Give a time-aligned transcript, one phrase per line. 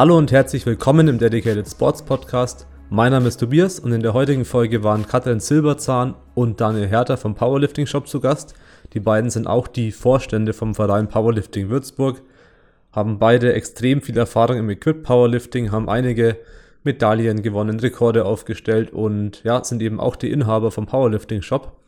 [0.00, 2.66] Hallo und herzlich willkommen im Dedicated Sports Podcast.
[2.88, 7.18] Mein Name ist Tobias und in der heutigen Folge waren Katrin Silberzahn und Daniel Herter
[7.18, 8.54] vom Powerlifting Shop zu Gast.
[8.94, 12.22] Die beiden sind auch die Vorstände vom Verein Powerlifting Würzburg,
[12.92, 16.38] haben beide extrem viel Erfahrung im Equip Powerlifting, haben einige
[16.82, 21.79] Medaillen gewonnen, Rekorde aufgestellt und ja, sind eben auch die Inhaber vom Powerlifting Shop.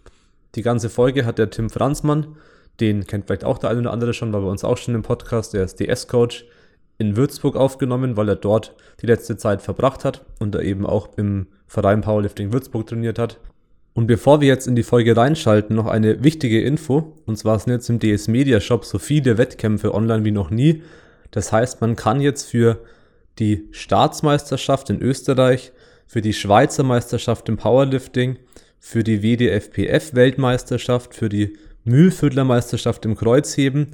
[0.54, 2.36] Die ganze Folge hat der Tim Franzmann,
[2.80, 5.02] den kennt vielleicht auch der eine oder andere schon, war bei uns auch schon im
[5.02, 6.46] Podcast, der ist DS-Coach
[6.98, 11.16] in Würzburg aufgenommen, weil er dort die letzte Zeit verbracht hat und er eben auch
[11.16, 13.40] im Verein Powerlifting Würzburg trainiert hat.
[13.94, 17.14] Und bevor wir jetzt in die Folge reinschalten, noch eine wichtige Info.
[17.26, 20.82] Und zwar sind jetzt im DS Media Shop so viele Wettkämpfe online wie noch nie.
[21.30, 22.78] Das heißt, man kann jetzt für
[23.38, 25.72] die Staatsmeisterschaft in Österreich,
[26.06, 28.38] für die Schweizer Meisterschaft im Powerlifting,
[28.84, 33.92] für die WDFPF Weltmeisterschaft, für die Mühlviertler Meisterschaft im Kreuzheben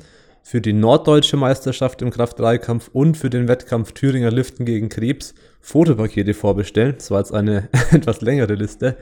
[0.48, 6.32] für die norddeutsche Meisterschaft im Kraft-3-Kampf und für den Wettkampf Thüringer Liften gegen Krebs Fotopakete
[6.32, 6.94] vorbestellen.
[6.96, 8.96] Das war jetzt eine etwas längere Liste.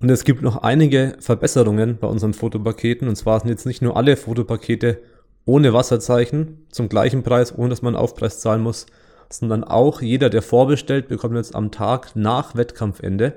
[0.00, 3.06] Und es gibt noch einige Verbesserungen bei unseren Fotopaketen.
[3.06, 4.98] Und zwar sind jetzt nicht nur alle Fotopakete
[5.44, 8.86] ohne Wasserzeichen zum gleichen Preis, ohne dass man Aufpreis zahlen muss,
[9.30, 13.34] sondern auch jeder, der vorbestellt, bekommt jetzt am Tag nach Wettkampfende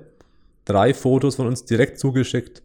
[0.69, 2.61] drei Fotos von uns direkt zugeschickt,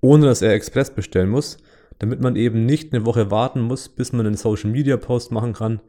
[0.00, 1.58] ohne dass er Express bestellen muss
[1.98, 5.52] damit man eben nicht eine Woche warten muss, bis man einen Social Media Post machen
[5.52, 5.80] kann,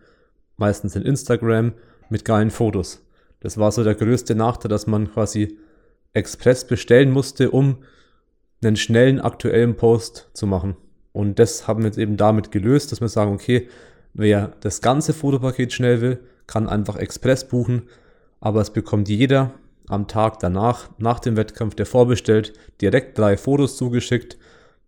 [0.57, 1.73] meistens in Instagram
[2.09, 3.05] mit geilen Fotos.
[3.39, 5.57] Das war so der größte Nachteil, dass man quasi
[6.13, 7.77] Express bestellen musste, um
[8.63, 10.75] einen schnellen aktuellen Post zu machen.
[11.13, 13.69] Und das haben wir jetzt eben damit gelöst, dass wir sagen, okay,
[14.13, 17.83] wer das ganze Fotopaket schnell will, kann einfach Express buchen,
[18.41, 19.53] aber es bekommt jeder
[19.89, 24.37] am Tag danach, nach dem Wettkampf, der vorbestellt, direkt drei Fotos zugeschickt,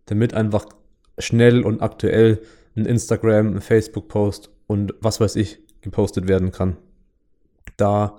[0.06, 0.66] damit einfach
[1.18, 2.42] schnell und aktuell
[2.76, 6.78] ein Instagram, ein Facebook-Post und was weiß ich gepostet werden kann.
[7.78, 8.18] Da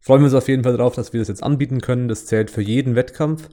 [0.00, 2.08] freuen wir uns auf jeden Fall drauf, dass wir das jetzt anbieten können.
[2.08, 3.48] Das zählt für jeden Wettkampf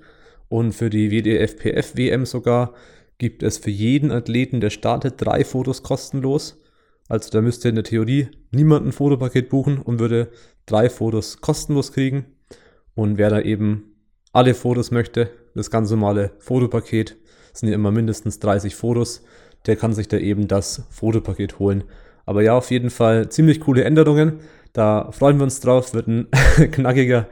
[0.50, 2.74] und für die WDFPF WM sogar
[3.18, 6.60] gibt es für jeden Athleten, der startet, drei Fotos kostenlos.
[7.08, 10.30] Also da müsste in der Theorie niemand ein Fotopaket buchen und würde
[10.66, 12.26] drei Fotos kostenlos kriegen.
[12.96, 13.96] Und wer da eben
[14.32, 17.18] alle Fotos möchte, das ganz normale Fotopaket,
[17.54, 19.24] sind ja immer mindestens 30 Fotos.
[19.66, 21.84] Der kann sich da eben das Fotopaket holen.
[22.26, 24.40] Aber ja, auf jeden Fall ziemlich coole Änderungen.
[24.74, 25.94] Da freuen wir uns drauf.
[25.94, 26.28] Wird ein
[26.72, 27.28] knackiger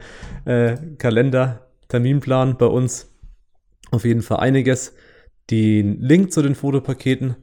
[0.46, 3.10] äh, Kalender, Terminplan bei uns.
[3.92, 4.94] Auf jeden Fall einiges.
[5.50, 7.36] Den Link zu den Fotopaketen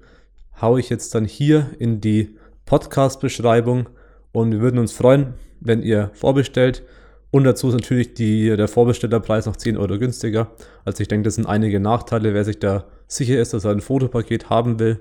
[0.60, 3.88] haue ich jetzt dann hier in die Podcast-Beschreibung
[4.32, 6.82] und wir würden uns freuen, wenn ihr vorbestellt.
[7.30, 10.50] Und dazu ist natürlich die, der Vorbestellerpreis noch 10 Euro günstiger.
[10.84, 12.34] Also ich denke, das sind einige Nachteile.
[12.34, 15.00] Wer sich da sicher ist, dass er ein Fotopaket haben will,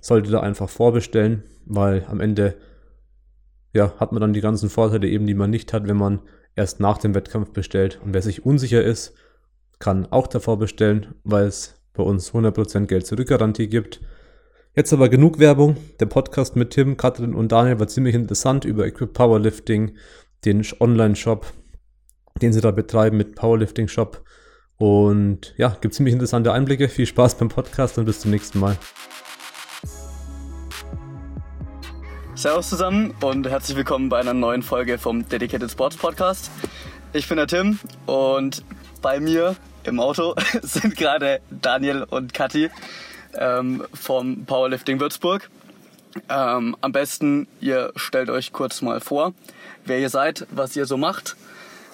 [0.00, 2.54] sollte da einfach vorbestellen, weil am Ende
[3.74, 6.20] ja, hat man dann die ganzen Vorteile eben, die man nicht hat, wenn man
[6.56, 8.00] erst nach dem Wettkampf bestellt.
[8.04, 9.14] Und wer sich unsicher ist,
[9.78, 14.00] kann auch davor bestellen, weil es bei uns 100% Geld zurückgarantie gibt.
[14.74, 15.76] Jetzt aber genug Werbung.
[16.00, 19.96] Der Podcast mit Tim, Katrin und Daniel war ziemlich interessant über Equip Powerlifting,
[20.44, 21.46] den Online-Shop,
[22.38, 24.22] den sie da betreiben mit Powerlifting Shop.
[24.76, 26.88] Und ja, gibt ziemlich interessante Einblicke.
[26.88, 28.76] Viel Spaß beim Podcast und bis zum nächsten Mal.
[32.34, 36.52] Servus zusammen und herzlich willkommen bei einer neuen Folge vom Dedicated Sports Podcast.
[37.12, 38.62] Ich bin der Tim und
[39.02, 42.70] bei mir im Auto sind gerade Daniel und Kathi
[43.36, 45.50] ähm, vom Powerlifting Würzburg.
[46.28, 49.34] Ähm, am besten, ihr stellt euch kurz mal vor,
[49.84, 51.36] wer ihr seid, was ihr so macht,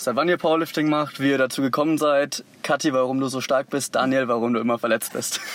[0.04, 2.44] seit wann ihr Powerlifting macht, wie ihr dazu gekommen seid.
[2.62, 3.94] Kathi, warum du so stark bist.
[3.94, 5.40] Daniel, warum du immer verletzt bist.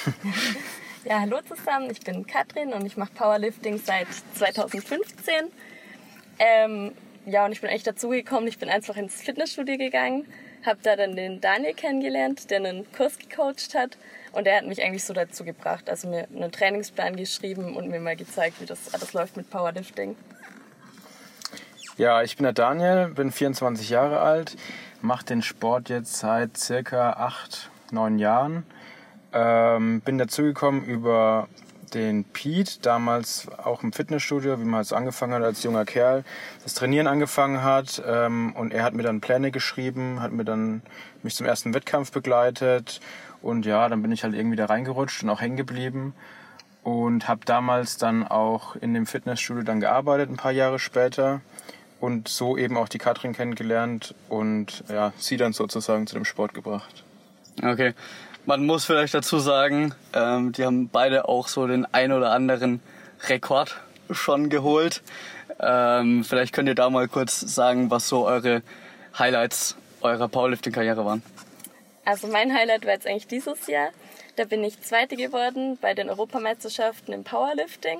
[1.06, 5.34] Ja, hallo zusammen, ich bin Katrin und ich mache Powerlifting seit 2015.
[6.38, 6.92] Ähm,
[7.26, 8.50] ja, und ich bin echt dazugekommen.
[8.50, 10.28] Ich bin einfach ins Fitnessstudio gegangen,
[10.66, 13.98] habe da dann den Daniel kennengelernt, der einen Kurs gecoacht hat.
[14.34, 18.02] Und der hat mich eigentlich so dazu gebracht, also mir einen Trainingsplan geschrieben und mir
[18.02, 20.18] mal gezeigt, wie das alles läuft mit Powerlifting.
[21.99, 24.55] Ja, ich bin der Daniel, bin 24 Jahre alt,
[25.01, 28.63] mache den Sport jetzt seit circa 8, 9 Jahren.
[29.34, 31.49] Ähm, bin dazugekommen über
[31.93, 36.23] den Pete, damals auch im Fitnessstudio, wie man so angefangen hat als junger Kerl,
[36.63, 38.01] das Trainieren angefangen hat.
[38.07, 40.81] Ähm, und er hat mir dann Pläne geschrieben, hat mir dann
[41.22, 43.01] mich zum ersten Wettkampf begleitet.
[43.41, 46.13] Und ja, dann bin ich halt irgendwie da reingerutscht und auch hängen geblieben.
[46.81, 51.41] Und habe damals dann auch in dem Fitnessstudio dann gearbeitet, ein paar Jahre später
[51.99, 56.53] und so eben auch die Katrin kennengelernt und ja, sie dann sozusagen zu dem Sport
[56.53, 57.03] gebracht.
[57.61, 57.93] Okay.
[58.46, 62.81] man muss vielleicht dazu sagen, ähm, die haben beide auch so den ein oder anderen
[63.28, 65.01] Rekord schon geholt.
[65.59, 68.61] Ähm, vielleicht könnt ihr da mal kurz sagen, was so eure
[69.17, 71.22] Highlights eurer Powerlifting-Karriere waren.
[72.05, 73.90] Also mein Highlight war jetzt eigentlich dieses Jahr.
[74.35, 77.99] Da bin ich Zweite geworden bei den Europameisterschaften im Powerlifting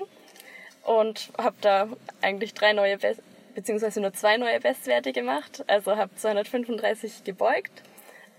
[0.84, 1.88] und habe da
[2.22, 3.16] eigentlich drei neue, Be
[3.60, 5.66] beziehungsweise nur zwei neue Bestwerte gemacht.
[5.68, 7.84] Also habe 235 gebeugt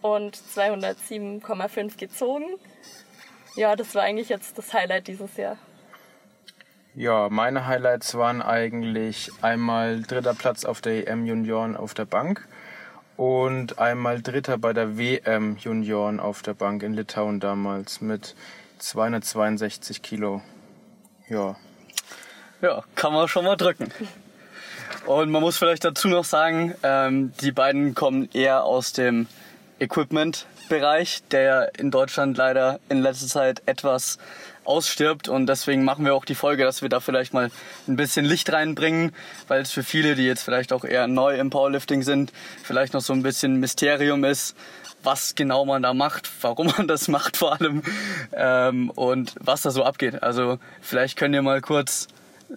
[0.00, 2.46] und 207,5 gezogen.
[3.54, 5.58] Ja, das war eigentlich jetzt das Highlight dieses Jahr.
[6.94, 12.48] Ja, meine Highlights waren eigentlich einmal dritter Platz auf der EM Junioren auf der Bank
[13.18, 18.34] und einmal dritter bei der WM Junioren auf der Bank in Litauen damals mit
[18.78, 20.40] 262 Kilo.
[21.28, 21.56] Ja.
[22.62, 23.92] Ja, kann man schon mal drücken.
[25.06, 29.26] Und man muss vielleicht dazu noch sagen, ähm, die beiden kommen eher aus dem
[29.78, 34.18] Equipment-Bereich, der in Deutschland leider in letzter Zeit etwas
[34.64, 37.50] ausstirbt und deswegen machen wir auch die Folge, dass wir da vielleicht mal
[37.88, 39.12] ein bisschen Licht reinbringen,
[39.48, 42.32] weil es für viele, die jetzt vielleicht auch eher neu im Powerlifting sind,
[42.62, 44.54] vielleicht noch so ein bisschen Mysterium ist,
[45.02, 47.82] was genau man da macht, warum man das macht vor allem
[48.32, 50.22] ähm, und was da so abgeht.
[50.22, 52.06] Also vielleicht könnt ihr mal kurz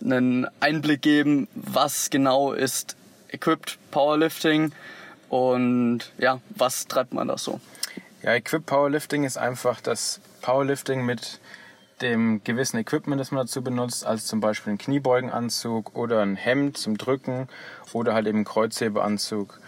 [0.02, 2.96] einen Einblick geben, was genau ist
[3.30, 4.72] Equipped Powerlifting
[5.30, 7.60] und ja, was treibt man da so?
[8.22, 11.40] Ja, Equipped Powerlifting ist einfach das Powerlifting mit
[12.02, 16.78] dem gewissen Equipment, das man dazu benutzt, als zum Beispiel ein Kniebeugenanzug oder ein Hemd
[16.78, 17.48] zum Drücken
[17.94, 19.60] oder halt eben ein Kreuzhebeanzug.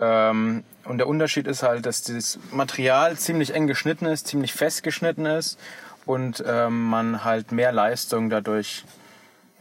[0.00, 4.82] Ähm, und der Unterschied ist halt, dass dieses Material ziemlich eng geschnitten ist, ziemlich fest
[4.82, 5.58] geschnitten ist
[6.06, 8.84] und ähm, man halt mehr Leistung dadurch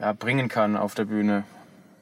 [0.03, 1.45] ja, bringen kann auf der Bühne.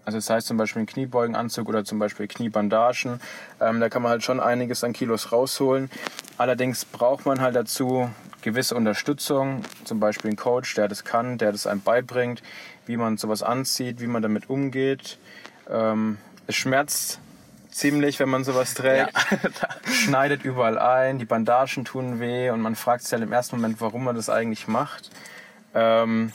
[0.05, 3.21] Also das heißt zum Beispiel ein Kniebeugenanzug oder zum Beispiel Kniebandagen.
[3.59, 5.91] Ähm, da kann man halt schon einiges an Kilos rausholen.
[6.39, 8.09] Allerdings braucht man halt dazu
[8.41, 12.41] gewisse Unterstützung, zum Beispiel ein Coach, der das kann, der das einem beibringt,
[12.87, 15.19] wie man sowas anzieht, wie man damit umgeht.
[15.69, 17.19] Ähm, es schmerzt
[17.69, 19.13] ziemlich, wenn man sowas trägt.
[19.13, 19.47] Ja.
[19.93, 23.79] Schneidet überall ein, die Bandagen tun weh und man fragt sich halt im ersten Moment,
[23.79, 25.11] warum man das eigentlich macht.
[25.75, 26.31] Ähm,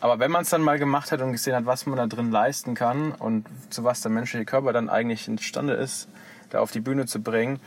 [0.00, 2.30] aber wenn man es dann mal gemacht hat und gesehen hat, was man da drin
[2.30, 6.08] leisten kann und zu was der menschliche Körper dann eigentlich imstande ist,
[6.50, 7.60] da auf die Bühne zu bringen,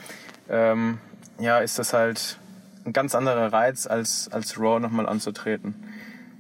[0.50, 0.98] ähm,
[1.40, 2.38] ja, ist das halt
[2.86, 5.76] ein ganz anderer Reiz, als, als Raw nochmal anzutreten.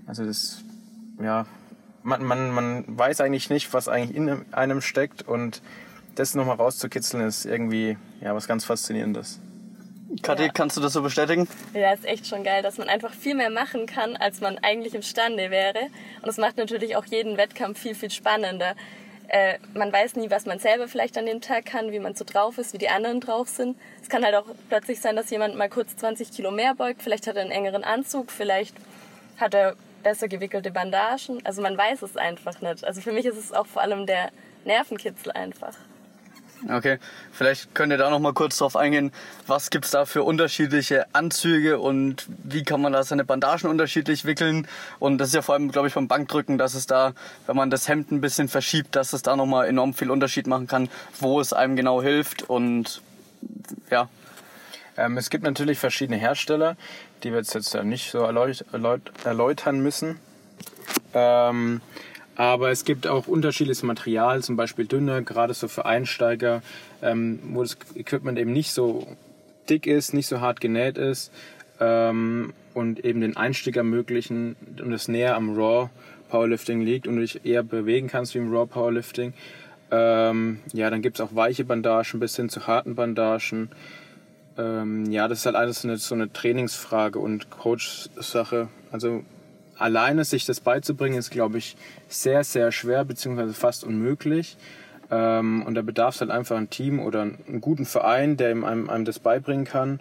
[0.07, 0.63] Also das,
[1.21, 1.45] ja,
[2.01, 5.61] man, man, man weiß eigentlich nicht, was eigentlich in einem steckt und
[6.15, 9.39] das nochmal rauszukitzeln ist irgendwie ja, was ganz Faszinierendes.
[10.21, 10.49] Kathi, ja.
[10.49, 11.47] kannst du das so bestätigen?
[11.73, 14.95] Ja, ist echt schon geil, dass man einfach viel mehr machen kann, als man eigentlich
[14.95, 15.87] imstande wäre.
[16.21, 18.75] Und es macht natürlich auch jeden Wettkampf viel, viel spannender.
[19.27, 22.25] Äh, man weiß nie, was man selber vielleicht an dem Tag kann, wie man so
[22.25, 23.77] drauf ist, wie die anderen drauf sind.
[24.01, 27.01] Es kann halt auch plötzlich sein, dass jemand mal kurz 20 Kilo mehr beugt.
[27.01, 28.75] Vielleicht hat er einen engeren Anzug, vielleicht
[29.37, 31.43] hat er besser gewickelte Bandagen.
[31.45, 32.83] Also man weiß es einfach nicht.
[32.83, 34.29] Also für mich ist es auch vor allem der
[34.65, 35.75] Nervenkitzel einfach.
[36.69, 36.97] Okay,
[37.33, 39.11] vielleicht könnt ihr da noch mal kurz drauf eingehen,
[39.47, 44.67] was gibt's da für unterschiedliche Anzüge und wie kann man da seine Bandagen unterschiedlich wickeln?
[44.99, 47.13] Und das ist ja vor allem, glaube ich, beim Bankdrücken, dass es da,
[47.47, 50.47] wenn man das Hemd ein bisschen verschiebt, dass es da noch mal enorm viel Unterschied
[50.47, 50.89] machen kann,
[51.19, 53.01] wo es einem genau hilft und
[53.89, 54.07] ja.
[54.95, 56.77] Ähm, es gibt natürlich verschiedene Hersteller,
[57.23, 60.19] die wir jetzt, jetzt nicht so erläutern müssen.
[61.13, 61.81] Ähm,
[62.35, 66.61] aber es gibt auch unterschiedliches Material, zum Beispiel dünner, gerade so für Einsteiger,
[67.01, 69.07] ähm, wo das Equipment eben nicht so
[69.69, 71.31] dick ist, nicht so hart genäht ist
[71.79, 75.89] ähm, und eben den Einstieg ermöglichen und es näher am Raw
[76.29, 79.33] Powerlifting liegt und du dich eher bewegen kannst wie im Raw Powerlifting.
[79.91, 83.69] Ähm, ja, dann gibt es auch weiche Bandagen bis hin zu harten Bandagen.
[84.57, 88.69] Ähm, ja, das ist halt alles eine, so eine Trainingsfrage und Coach-Sache.
[88.91, 89.23] Also
[89.77, 91.75] alleine sich das beizubringen, ist, glaube ich,
[92.07, 94.57] sehr, sehr schwer, beziehungsweise fast unmöglich.
[95.11, 98.89] Ähm, und da bedarf es halt einfach ein Team oder einen guten Verein, der einem,
[98.89, 99.99] einem das beibringen kann,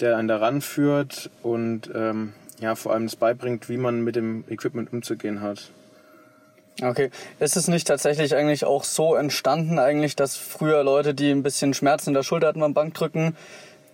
[0.00, 4.44] der einen daran führt und ähm, ja, vor allem das beibringt, wie man mit dem
[4.48, 5.70] Equipment umzugehen hat.
[6.80, 11.42] Okay, ist es nicht tatsächlich eigentlich auch so entstanden, eigentlich, dass früher Leute, die ein
[11.42, 13.36] bisschen Schmerzen in der Schulter hatten beim Bankdrücken,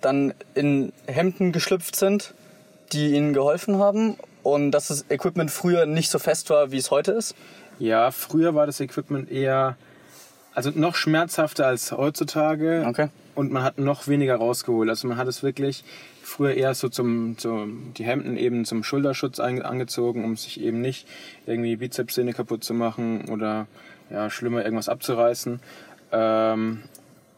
[0.01, 2.35] dann in Hemden geschlüpft sind,
[2.93, 4.17] die ihnen geholfen haben?
[4.43, 7.35] Und dass das Equipment früher nicht so fest war, wie es heute ist?
[7.79, 9.77] Ja, früher war das Equipment eher,
[10.55, 12.85] also noch schmerzhafter als heutzutage.
[12.87, 13.09] Okay.
[13.35, 14.89] Und man hat noch weniger rausgeholt.
[14.89, 15.85] Also man hat es wirklich
[16.23, 21.07] früher eher so zum, zum die Hemden eben zum Schulterschutz angezogen, um sich eben nicht
[21.47, 23.69] irgendwie Bizepssehne kaputt zu machen oder
[24.11, 25.61] ja, schlimmer irgendwas abzureißen.
[26.11, 26.83] Ähm,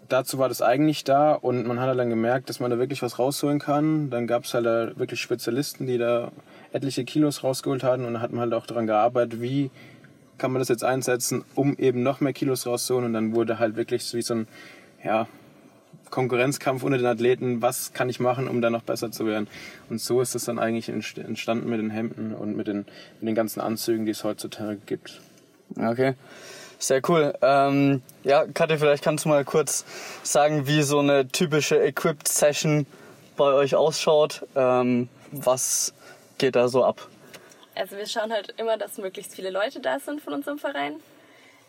[0.09, 3.03] dazu war das eigentlich da und man hat halt dann gemerkt, dass man da wirklich
[3.03, 4.11] was rausholen kann.
[4.11, 6.33] Dann gab es halt da wirklich Spezialisten, die da
[6.73, 9.71] etliche Kilos rausgeholt hatten und dann hat man halt auch daran gearbeitet, wie
[10.39, 13.77] kann man das jetzt einsetzen, um eben noch mehr Kilos rauszuholen und dann wurde halt
[13.77, 14.49] wirklich so wie so ein
[15.05, 15.27] ja,
[16.11, 19.49] Konkurrenzkampf unter den Athleten, was kann ich machen, um da noch besser zu werden.
[19.89, 22.87] Und so ist es dann eigentlich entstanden mit den Hemden und mit den,
[23.21, 25.21] mit den ganzen Anzügen, die es heutzutage gibt.
[25.77, 26.15] Okay.
[26.79, 27.35] Sehr cool.
[27.43, 29.85] Ähm, ja, Katja, vielleicht kannst du mal kurz
[30.23, 32.87] sagen, wie so eine typische Equipped Session
[33.37, 34.47] bei euch ausschaut.
[34.57, 35.93] Ähm, was
[36.41, 37.09] geht da so ab?
[37.75, 41.01] Also wir schauen halt immer, dass möglichst viele Leute da sind von unserem Verein.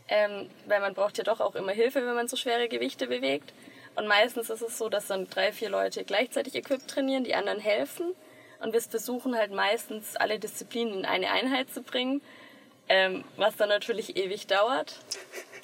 [0.07, 3.53] Ähm, weil man braucht ja doch auch immer Hilfe, wenn man so schwere Gewichte bewegt.
[3.95, 7.59] Und meistens ist es so, dass dann drei, vier Leute gleichzeitig equipped trainieren, die anderen
[7.59, 8.13] helfen.
[8.59, 12.21] Und wir versuchen halt meistens alle Disziplinen in eine Einheit zu bringen
[12.91, 14.95] ähm, was dann natürlich ewig dauert.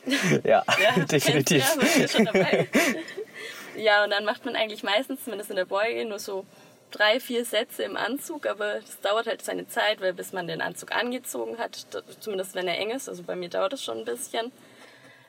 [0.45, 1.77] ja, ja definitiv.
[2.15, 2.43] Ja,
[3.75, 6.45] ja, und dann macht man eigentlich meistens, zumindest in der Beuge, nur so
[6.91, 10.61] drei, vier Sätze im Anzug, aber das dauert halt seine Zeit, weil bis man den
[10.61, 11.85] Anzug angezogen hat,
[12.19, 14.51] zumindest wenn er eng ist, also bei mir dauert es schon ein bisschen,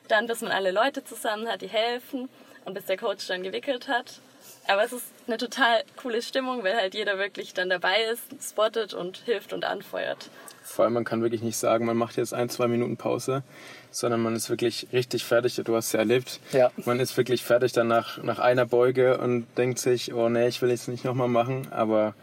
[0.07, 2.29] dann bis man alle Leute zusammen hat, die helfen
[2.65, 4.21] und bis der Coach dann gewickelt hat.
[4.69, 8.93] Aber es ist eine total coole Stimmung, weil halt jeder wirklich dann dabei ist, spottet
[8.93, 10.29] und hilft und anfeuert.
[10.61, 13.41] Vor allem, man kann wirklich nicht sagen, man macht jetzt ein, zwei Minuten Pause,
[13.89, 15.59] sondern man ist wirklich richtig fertig.
[15.65, 16.39] Du hast es ja erlebt.
[16.51, 16.69] Ja.
[16.85, 20.61] Man ist wirklich fertig dann nach, nach einer Beuge und denkt sich, oh nee, ich
[20.61, 21.67] will jetzt nicht nochmal machen.
[21.71, 22.13] Aber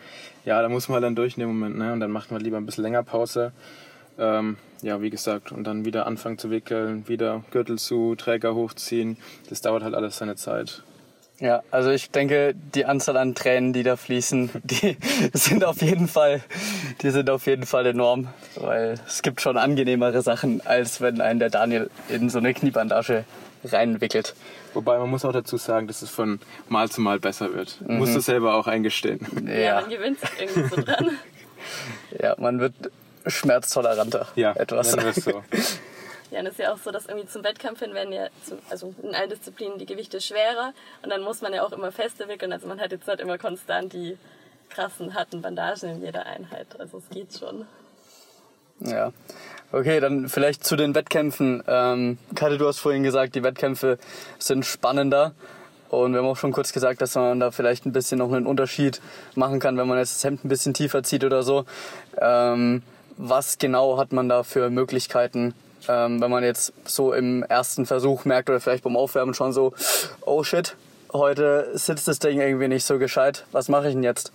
[0.45, 1.77] ja, da muss man dann durch in dem Moment.
[1.77, 1.93] Ne?
[1.93, 3.51] Und dann macht man lieber ein bisschen länger Pause.
[4.21, 9.17] Ähm, ja, wie gesagt, und dann wieder anfangen zu wickeln, wieder Gürtel zu, Träger hochziehen.
[9.49, 10.85] Das dauert halt alles seine Zeit.
[11.39, 14.97] Ja, also ich denke, die Anzahl an Tränen, die da fließen, die
[15.33, 16.43] sind auf jeden Fall,
[17.03, 21.39] die sind auf jeden Fall enorm, weil es gibt schon angenehmere Sachen, als wenn ein
[21.39, 23.25] der Daniel in so eine Kniebandage
[23.65, 24.35] reinwickelt.
[24.75, 27.81] Wobei man muss auch dazu sagen, dass es von Mal zu Mal besser wird.
[27.87, 27.99] Mhm.
[27.99, 29.21] Musst du selber auch eingestehen.
[29.47, 31.11] Ja, ja man gewinnt irgendwie so dran.
[32.23, 32.75] ja, man wird
[33.27, 34.29] schmerztoleranter.
[34.37, 34.93] Ja, etwas.
[34.93, 35.43] So.
[36.37, 38.95] Ja, es ist ja auch so, dass irgendwie zum Wettkampf hin werden ja, zu, also
[39.03, 42.53] in allen Disziplinen die Gewichte schwerer und dann muss man ja auch immer feste wickeln.
[42.53, 44.19] Also man hat jetzt nicht immer konstant die
[44.69, 46.67] krassen, harten Bandagen in jeder Einheit.
[46.79, 47.65] Also es geht schon.
[48.81, 49.13] Ja.
[49.73, 51.63] Okay, dann vielleicht zu den Wettkämpfen.
[51.67, 53.99] Ähm, Kate, du hast vorhin gesagt, die Wettkämpfe
[54.39, 55.33] sind spannender.
[55.89, 58.47] Und wir haben auch schon kurz gesagt, dass man da vielleicht ein bisschen noch einen
[58.47, 59.01] Unterschied
[59.37, 61.65] machen kann, wenn man jetzt das Hemd ein bisschen tiefer zieht oder so.
[62.19, 62.83] Ähm,
[63.17, 65.55] was genau hat man da für Möglichkeiten,
[65.89, 69.73] ähm, wenn man jetzt so im ersten Versuch merkt oder vielleicht beim Aufwärmen schon so,
[70.23, 70.77] oh shit,
[71.13, 74.33] heute sitzt das Ding irgendwie nicht so gescheit, was mache ich denn jetzt?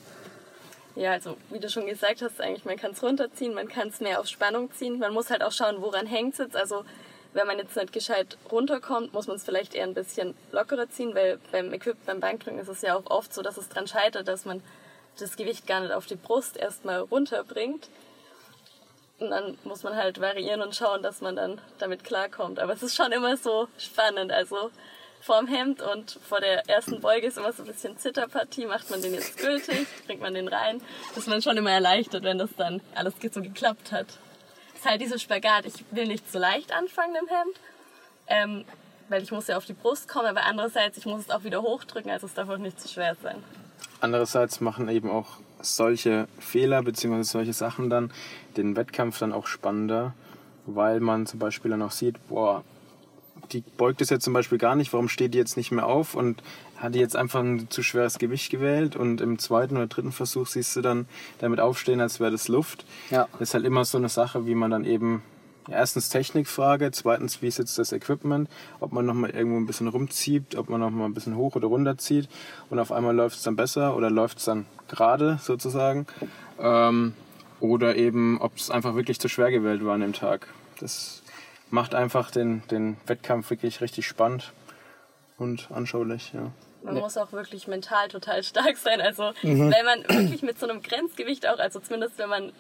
[0.96, 4.01] Ja, also wie du schon gesagt hast, eigentlich man kann es runterziehen, man kann es
[4.01, 5.00] mehr auf Spannung ziehen.
[5.00, 6.55] Man muss halt auch schauen, woran hängt es jetzt.
[6.55, 6.84] Also
[7.34, 11.15] wenn man jetzt nicht gescheit runterkommt, muss man es vielleicht eher ein bisschen lockerer ziehen,
[11.15, 14.27] weil beim Equip, beim Bankdrücken ist es ja auch oft so, dass es dran scheitert,
[14.27, 14.62] dass man
[15.17, 17.88] das Gewicht gar nicht auf die Brust erstmal runterbringt.
[19.21, 22.59] Und dann muss man halt variieren und schauen, dass man dann damit klarkommt.
[22.59, 24.31] Aber es ist schon immer so spannend.
[24.31, 24.71] Also
[25.21, 28.65] vorm Hemd und vor der ersten Beuge ist immer so ein bisschen Zitterpartie.
[28.65, 30.81] Macht man den jetzt gültig, bringt man den rein.
[31.09, 34.07] Das ist man schon immer erleichtert, wenn das dann alles so geklappt hat.
[34.73, 35.67] Ist halt dieser Spagat.
[35.67, 37.59] Ich will nicht zu leicht anfangen im Hemd,
[38.25, 38.65] ähm,
[39.09, 40.25] weil ich muss ja auf die Brust kommen.
[40.25, 43.15] Aber andererseits, ich muss es auch wieder hochdrücken, also es darf auch nicht zu schwer
[43.21, 43.43] sein.
[43.99, 47.23] Andererseits machen eben auch solche Fehler bzw.
[47.23, 48.11] solche Sachen dann
[48.57, 50.13] den Wettkampf dann auch spannender,
[50.65, 52.63] weil man zum Beispiel dann auch sieht, boah,
[53.51, 56.15] die beugt es jetzt zum Beispiel gar nicht, warum steht die jetzt nicht mehr auf
[56.15, 56.41] und
[56.77, 60.47] hat die jetzt einfach ein zu schweres Gewicht gewählt und im zweiten oder dritten Versuch
[60.47, 61.05] siehst du dann
[61.39, 62.85] damit aufstehen, als wäre das Luft.
[63.09, 63.27] Ja.
[63.33, 65.21] Das ist halt immer so eine Sache, wie man dann eben
[65.69, 68.49] erstens Technikfrage, zweitens, wie ist jetzt das Equipment,
[68.79, 71.97] ob man nochmal irgendwo ein bisschen rumzieht, ob man nochmal ein bisschen hoch oder runter
[71.97, 72.29] zieht
[72.69, 76.07] und auf einmal läuft es dann besser oder läuft es dann gerade sozusagen.
[76.59, 77.13] Ähm,
[77.59, 80.47] oder eben, ob es einfach wirklich zu schwer gewählt war an dem Tag.
[80.79, 81.21] Das
[81.69, 84.51] macht einfach den, den Wettkampf wirklich richtig spannend
[85.37, 86.51] und anschaulich, ja.
[86.83, 89.01] Man muss auch wirklich mental total stark sein.
[89.01, 89.71] Also mhm.
[89.71, 92.51] wenn man wirklich mit so einem Grenzgewicht auch, also zumindest wenn man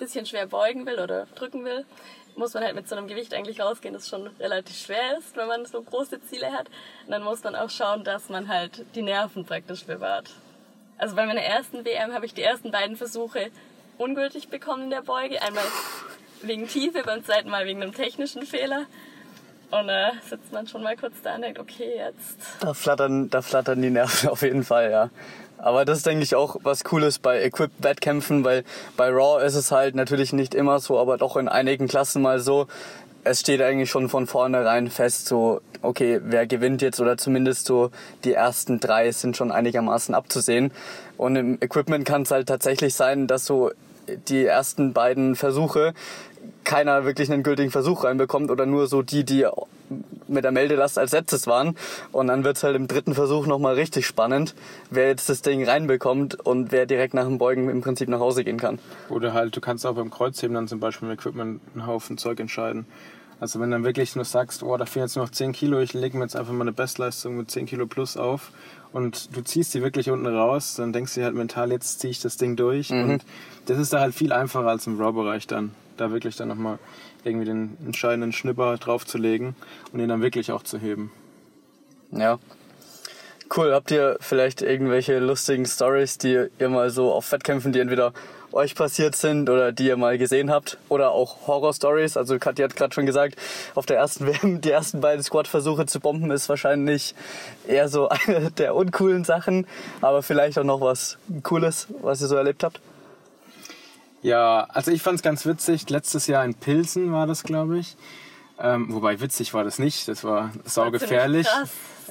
[0.00, 1.84] bisschen schwer beugen will oder drücken will,
[2.36, 5.46] muss man halt mit so einem Gewicht eigentlich rausgehen, das schon relativ schwer ist, wenn
[5.46, 6.68] man so große Ziele hat.
[7.06, 10.30] Und dann muss man auch schauen, dass man halt die Nerven praktisch bewahrt.
[10.98, 13.50] Also bei meiner ersten WM habe ich die ersten beiden Versuche
[13.98, 15.40] ungültig bekommen in der Beuge.
[15.42, 15.64] Einmal
[16.42, 18.86] wegen Tiefe, beim zweiten Mal wegen einem technischen Fehler.
[19.70, 22.38] Und äh, sitzt man schon mal kurz da und denkt, okay, jetzt.
[22.60, 25.10] Da flattern, da flattern die Nerven auf jeden Fall, ja.
[25.62, 28.64] Aber das ist, denke ich, auch was Cooles bei Equipped-Wettkämpfen, weil
[28.96, 32.40] bei Raw ist es halt natürlich nicht immer so, aber doch in einigen Klassen mal
[32.40, 32.66] so,
[33.24, 37.90] es steht eigentlich schon von vornherein fest, so, okay, wer gewinnt jetzt oder zumindest so
[38.24, 40.72] die ersten drei sind schon einigermaßen abzusehen.
[41.18, 43.70] Und im Equipment kann es halt tatsächlich sein, dass so
[44.28, 45.92] die ersten beiden Versuche
[46.64, 49.46] keiner wirklich einen gültigen Versuch reinbekommt oder nur so die, die
[50.30, 51.76] mit der Meldelast als letztes waren.
[52.12, 54.54] Und dann wird's halt im dritten Versuch nochmal richtig spannend,
[54.90, 58.44] wer jetzt das Ding reinbekommt und wer direkt nach dem Beugen im Prinzip nach Hause
[58.44, 58.78] gehen kann.
[59.08, 62.40] Oder halt, du kannst auch beim Kreuzheben dann zum Beispiel mit Equipment einen Haufen Zeug
[62.40, 62.86] entscheiden.
[63.40, 66.16] Also wenn dann wirklich nur sagst, oh, da fehlen jetzt noch 10 Kilo, ich lege
[66.18, 68.52] mir jetzt einfach mal eine Bestleistung mit 10 Kilo plus auf
[68.92, 72.10] und du ziehst die wirklich unten raus, dann denkst du dir halt mental, jetzt ziehe
[72.10, 72.90] ich das Ding durch.
[72.90, 73.10] Mhm.
[73.10, 73.24] Und
[73.64, 75.72] das ist da halt viel einfacher als im Raw-Bereich dann.
[75.96, 76.78] Da wirklich dann nochmal
[77.24, 79.54] irgendwie den entscheidenden Schnipper draufzulegen
[79.92, 81.10] und ihn dann wirklich auch zu heben.
[82.12, 82.38] Ja.
[83.54, 83.72] Cool.
[83.74, 88.12] Habt ihr vielleicht irgendwelche lustigen Stories, die ihr mal so auf Wettkämpfen, die entweder
[88.52, 92.16] euch passiert sind oder die ihr mal gesehen habt oder auch Horror-Stories.
[92.16, 93.36] Also Katja hat gerade schon gesagt,
[93.74, 97.14] auf der ersten WM die ersten beiden Squad-Versuche zu bomben ist wahrscheinlich
[97.66, 99.66] eher so eine der uncoolen Sachen,
[100.00, 102.80] aber vielleicht auch noch was Cooles, was ihr so erlebt habt.
[104.22, 105.88] Ja, also ich fand es ganz witzig.
[105.88, 107.96] Letztes Jahr in Pilsen war das, glaube ich.
[108.62, 111.46] Ähm, wobei witzig war das nicht, das war saugefährlich.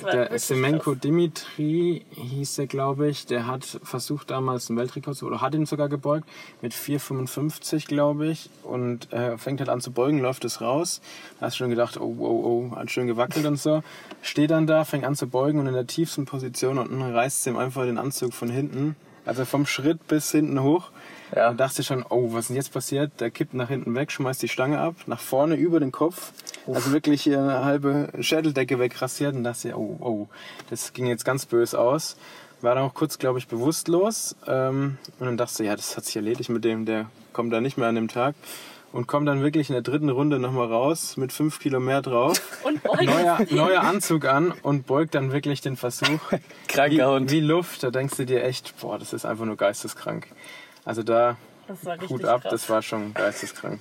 [0.01, 5.41] Der Semenko Dimitri hieß er, glaube ich, der hat versucht damals einen Weltrekord zu, oder
[5.41, 6.27] hat ihn sogar gebeugt
[6.61, 11.01] mit 4,55, glaube ich, und äh, fängt halt an zu beugen, läuft es raus.
[11.39, 13.83] Da hast du schon gedacht, oh, oh, oh, hat schön gewackelt und so.
[14.21, 17.57] Steht dann da, fängt an zu beugen und in der tiefsten Position und reißt ihm
[17.57, 20.91] einfach den Anzug von hinten, also vom Schritt bis hinten hoch
[21.35, 21.49] ja.
[21.49, 23.11] Und dachte schon, oh, was ist denn jetzt passiert?
[23.19, 26.31] Der kippt nach hinten weg, schmeißt die Stange ab, nach vorne über den Kopf.
[26.65, 26.75] Uff.
[26.75, 30.27] Also wirklich hier eine halbe Schädeldecke wegrasiert und dachte, oh, oh,
[30.69, 32.17] das ging jetzt ganz böse aus.
[32.61, 34.35] War dann auch kurz, glaube ich, bewusstlos.
[34.45, 37.61] Ähm, und dann dachte ich, ja, das hat sich erledigt mit dem, der kommt da
[37.61, 38.35] nicht mehr an dem Tag.
[38.91, 42.41] Und kommt dann wirklich in der dritten Runde nochmal raus mit fünf Kilo mehr drauf.
[42.63, 42.83] Und.
[43.05, 46.19] Neuer, neuer Anzug an und beugt dann wirklich den Versuch.
[46.67, 47.31] Kranker Hund.
[47.31, 47.83] Wie Luft.
[47.83, 50.27] Da denkst du dir echt, boah, das ist einfach nur geisteskrank.
[50.89, 51.37] Also da
[52.09, 52.51] Hut ab, krass.
[52.51, 53.79] das war schon geisteskrank.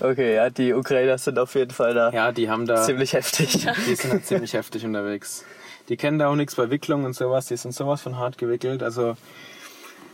[0.00, 2.10] Okay, ja, die Ukrainer sind auf jeden Fall da.
[2.12, 2.76] Ja, die haben da.
[2.76, 3.68] Ziemlich heftig.
[3.86, 5.44] Die sind halt ziemlich heftig unterwegs.
[5.90, 8.82] Die kennen da auch nichts bei Wicklung und sowas, die sind sowas von hart gewickelt.
[8.82, 9.18] Also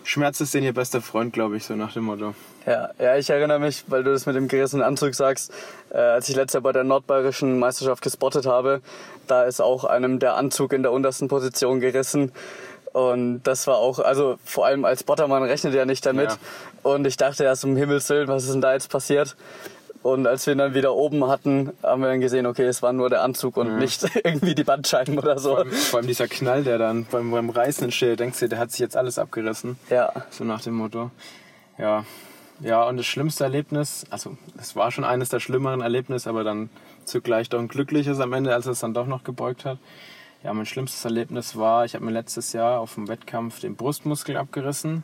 [0.03, 2.35] Schmerz ist denen ihr bester Freund, glaube ich, so nach dem Motto.
[2.66, 5.53] Ja, ja, ich erinnere mich, weil du das mit dem gerissenen Anzug sagst,
[5.90, 8.81] äh, als ich letztes Jahr bei der nordbayerischen Meisterschaft gespottet habe,
[9.29, 12.33] da ist auch einem der Anzug in der untersten Position gerissen.
[12.92, 16.31] Und das war auch, also vor allem als Bottermann rechnet er nicht damit.
[16.31, 16.37] Ja.
[16.83, 19.37] Und ich dachte erst um Himmels Willen, was ist denn da jetzt passiert?
[20.03, 22.92] Und als wir ihn dann wieder oben hatten, haben wir dann gesehen, okay, es war
[22.92, 23.77] nur der Anzug und ja.
[23.77, 25.51] nicht irgendwie die Bandscheiben oder so.
[25.51, 28.61] Vor allem, vor allem, dieser Knall, der dann beim, beim Reißen entsteht, denkst du, der
[28.61, 29.77] hat sich jetzt alles abgerissen.
[29.90, 30.12] Ja.
[30.31, 31.11] So nach dem Motto.
[31.77, 32.05] Ja.
[32.61, 36.70] Ja, und das schlimmste Erlebnis, also es war schon eines der schlimmeren Erlebnisse, aber dann
[37.05, 39.79] zugleich doch ein glückliches am Ende, als es dann doch noch gebeugt hat.
[40.46, 44.37] Ja, mein schlimmstes Erlebnis war, ich habe mir letztes Jahr auf dem Wettkampf den Brustmuskel
[44.37, 45.02] abgerissen.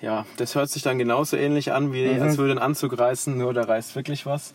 [0.00, 2.20] Ja, das hört sich dann genauso ähnlich an, wie mhm.
[2.20, 4.54] als würde ein Anzug reißen, nur da reißt wirklich was.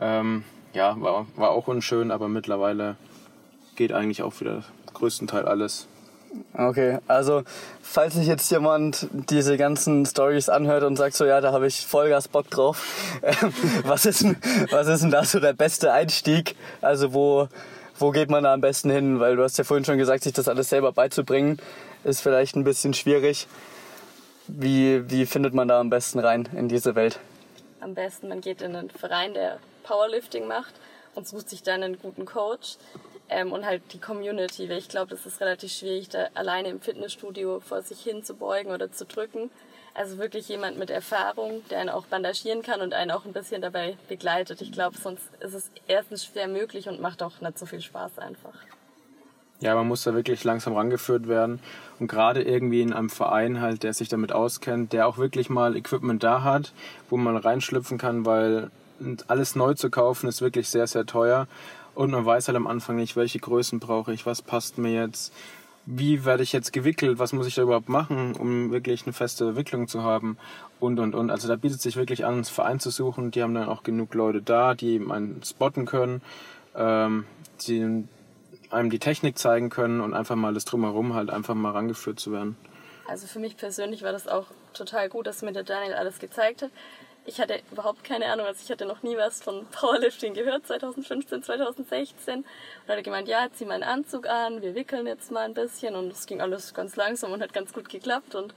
[0.00, 2.96] Ähm, ja, war, war auch unschön, aber mittlerweile
[3.76, 5.86] geht eigentlich auch wieder größtenteils alles.
[6.54, 7.42] Okay, also
[7.82, 11.86] falls sich jetzt jemand diese ganzen Stories anhört und sagt so, ja, da habe ich
[11.86, 13.20] Vollgas Bock drauf,
[13.84, 14.24] was, ist,
[14.70, 16.56] was ist denn da so der beste Einstieg?
[16.80, 17.48] Also wo,
[17.98, 19.20] wo geht man da am besten hin?
[19.20, 21.58] Weil du hast ja vorhin schon gesagt, sich das alles selber beizubringen,
[22.04, 23.46] ist vielleicht ein bisschen schwierig.
[24.48, 27.20] Wie, wie findet man da am besten rein in diese Welt?
[27.80, 30.74] Am besten, man geht in einen Verein, der Powerlifting macht
[31.14, 32.76] und sucht sich dann einen guten Coach
[33.28, 36.80] ähm, und halt die Community, weil ich glaube, das ist relativ schwierig, da alleine im
[36.80, 39.50] Fitnessstudio vor sich hin zu beugen oder zu drücken.
[39.94, 43.60] Also wirklich jemand mit Erfahrung, der einen auch bandagieren kann und einen auch ein bisschen
[43.60, 44.62] dabei begleitet.
[44.62, 48.18] Ich glaube, sonst ist es erstens schwer möglich und macht auch nicht so viel Spaß
[48.18, 48.54] einfach.
[49.60, 51.60] Ja, man muss da wirklich langsam rangeführt werden.
[52.00, 55.76] Und gerade irgendwie in einem Verein halt, der sich damit auskennt, der auch wirklich mal
[55.76, 56.72] Equipment da hat,
[57.10, 58.70] wo man reinschlüpfen kann, weil
[59.28, 61.46] alles neu zu kaufen ist wirklich sehr, sehr teuer.
[61.94, 65.32] Und man weiß halt am Anfang nicht, welche Größen brauche ich, was passt mir jetzt
[65.86, 69.56] wie werde ich jetzt gewickelt, was muss ich da überhaupt machen, um wirklich eine feste
[69.56, 70.36] Wicklung zu haben
[70.80, 71.30] und und und.
[71.30, 73.30] Also da bietet sich wirklich an, einen Verein zu suchen.
[73.30, 76.22] Die haben dann auch genug Leute da, die einen spotten können,
[76.76, 77.24] ähm,
[77.66, 78.04] die
[78.70, 82.32] einem die Technik zeigen können und einfach mal das drumherum halt einfach mal rangeführt zu
[82.32, 82.56] werden.
[83.08, 86.62] Also für mich persönlich war das auch total gut, dass mir der Daniel alles gezeigt
[86.62, 86.70] hat
[87.24, 91.42] ich hatte überhaupt keine Ahnung, also ich hatte noch nie was von Powerlifting gehört, 2015,
[91.42, 92.38] 2016.
[92.38, 92.46] Und
[92.88, 95.94] hatte gemeint, ja, zieh mal einen Anzug an, wir wickeln jetzt mal ein bisschen.
[95.94, 98.34] Und es ging alles ganz langsam und hat ganz gut geklappt.
[98.34, 98.54] Und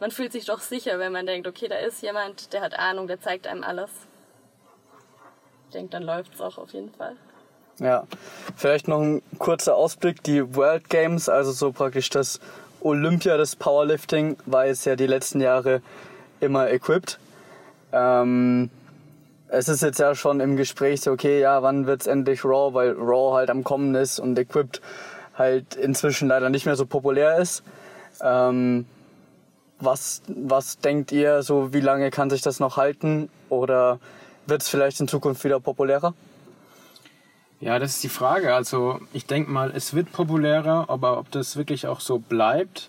[0.00, 3.06] man fühlt sich doch sicher, wenn man denkt, okay, da ist jemand, der hat Ahnung,
[3.06, 3.90] der zeigt einem alles.
[5.66, 7.16] ich denke, dann läuft es auch auf jeden Fall.
[7.78, 8.06] Ja,
[8.56, 10.22] vielleicht noch ein kurzer Ausblick.
[10.24, 12.40] Die World Games, also so praktisch das
[12.80, 15.80] Olympia des Powerlifting, war jetzt ja die letzten Jahre
[16.40, 17.18] immer equipped.
[17.92, 18.70] Ähm,
[19.52, 22.92] es ist jetzt ja schon im Gespräch so, okay, ja, wann wird's endlich Raw, weil
[22.92, 24.80] Raw halt am Kommen ist und equipped
[25.36, 27.62] halt inzwischen leider nicht mehr so populär ist.
[28.22, 28.86] Ähm,
[29.80, 33.98] was, was denkt ihr, so wie lange kann sich das noch halten oder
[34.46, 36.14] wird es vielleicht in Zukunft wieder populärer?
[37.60, 38.54] Ja, das ist die Frage.
[38.54, 42.88] Also ich denke mal, es wird populärer, aber ob das wirklich auch so bleibt,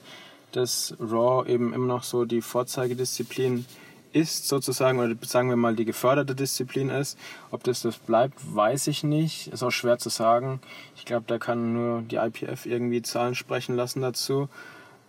[0.52, 3.81] dass Raw eben immer noch so die Vorzeigedisziplin ist
[4.14, 7.18] sozusagen, oder sagen wir mal die geförderte Disziplin ist.
[7.52, 9.48] Ob das das bleibt, weiß ich nicht.
[9.48, 10.60] Ist auch schwer zu sagen.
[10.96, 14.50] Ich glaube, da kann nur die IPF irgendwie Zahlen sprechen lassen dazu.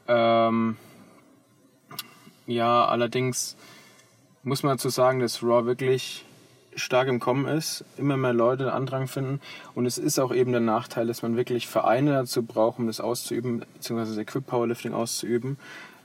[0.09, 0.77] Ähm,
[2.47, 3.57] ja, allerdings
[4.43, 6.25] muss man dazu sagen, dass Raw wirklich
[6.75, 9.41] stark im Kommen ist, immer mehr Leute Andrang finden
[9.75, 13.01] und es ist auch eben der Nachteil, dass man wirklich Vereine dazu braucht, um das
[13.01, 15.59] auszuüben, beziehungsweise Equip Powerlifting auszuüben.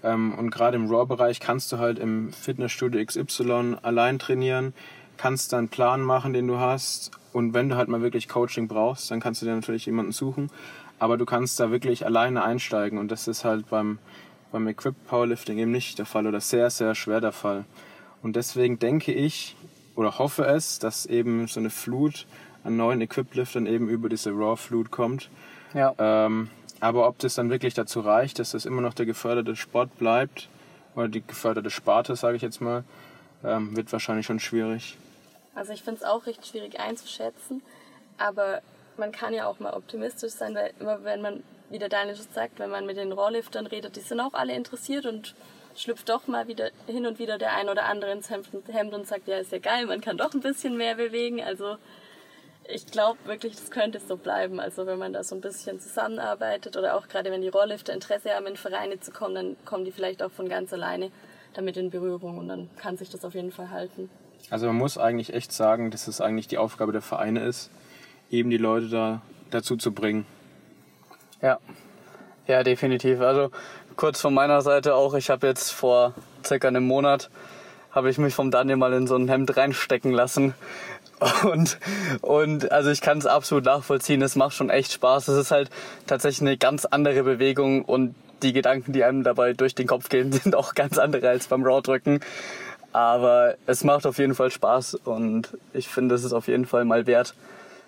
[0.04, 4.74] Ähm, und gerade im Raw-Bereich kannst du halt im Fitnessstudio XY allein trainieren,
[5.18, 8.68] kannst dann einen Plan machen, den du hast und wenn du halt mal wirklich Coaching
[8.68, 10.50] brauchst, dann kannst du dir natürlich jemanden suchen,
[11.00, 14.00] aber du kannst da wirklich alleine einsteigen und das ist halt beim,
[14.52, 17.66] beim Equip Powerlifting eben nicht der Fall oder sehr, sehr schwer der Fall.
[18.24, 19.56] Und deswegen denke ich,
[19.96, 22.26] oder hoffe es, dass eben so eine Flut
[22.64, 25.30] an neuen Equip-Liftern eben über diese Raw-Flut kommt.
[25.74, 25.94] Ja.
[25.98, 29.98] Ähm, aber ob das dann wirklich dazu reicht, dass das immer noch der geförderte Sport
[29.98, 30.50] bleibt,
[30.98, 32.84] oder die geförderte Sparte, sage ich jetzt mal,
[33.44, 34.98] ähm, wird wahrscheinlich schon schwierig.
[35.54, 37.62] Also ich finde es auch recht schwierig einzuschätzen,
[38.18, 38.62] aber
[38.98, 42.26] man kann ja auch mal optimistisch sein, weil immer wenn man, wie der Daniel schon
[42.34, 45.36] sagt, wenn man mit den Rohrliftern redet, die sind auch alle interessiert und
[45.76, 49.28] schlüpft doch mal wieder hin und wieder der ein oder andere ins Hemd und sagt,
[49.28, 51.44] ja, ist ja geil, man kann doch ein bisschen mehr bewegen.
[51.44, 51.78] Also
[52.70, 54.60] ich glaube wirklich, das könnte so bleiben.
[54.60, 58.32] Also wenn man da so ein bisschen zusammenarbeitet oder auch gerade wenn die Rohrlifter Interesse
[58.32, 61.12] haben, in Vereine zu kommen, dann kommen die vielleicht auch von ganz alleine
[61.54, 64.10] damit in Berührung und dann kann sich das auf jeden Fall halten.
[64.50, 67.72] Also man muss eigentlich echt sagen, dass es eigentlich die Aufgabe der Vereine ist,
[68.30, 70.26] eben die Leute da dazu zu bringen.
[71.42, 71.60] Ja,
[72.48, 73.22] ja, definitiv.
[73.22, 73.52] Also
[73.96, 76.14] kurz von meiner Seite auch, ich habe jetzt vor
[76.46, 77.30] circa einem Monat,
[77.92, 80.54] habe ich mich vom Daniel mal in so ein Hemd reinstecken lassen.
[81.44, 81.80] Und,
[82.22, 85.28] und also ich kann es absolut nachvollziehen, es macht schon echt Spaß.
[85.30, 85.70] Es ist halt
[86.06, 90.32] tatsächlich eine ganz andere Bewegung und die Gedanken, die einem dabei durch den Kopf gehen,
[90.44, 92.20] sind auch ganz andere als beim Raw-Drücken.
[92.94, 96.86] Aber es macht auf jeden Fall Spaß und ich finde, es ist auf jeden Fall
[96.86, 97.34] mal wert,